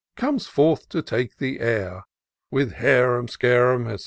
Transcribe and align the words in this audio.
Comes 0.15 0.47
forth 0.47 0.89
to 0.89 1.03
take 1.03 1.37
the 1.37 1.59
air. 1.59 2.05
With 2.49 2.71
harum 2.71 3.27
scarum, 3.27 3.85
&c. 3.87 3.99